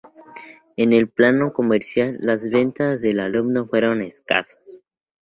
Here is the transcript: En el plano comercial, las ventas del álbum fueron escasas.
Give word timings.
En 0.77 0.93
el 0.93 1.09
plano 1.09 1.53
comercial, 1.53 2.17
las 2.21 2.49
ventas 2.49 3.01
del 3.01 3.19
álbum 3.19 3.67
fueron 3.69 4.01
escasas. 4.01 4.79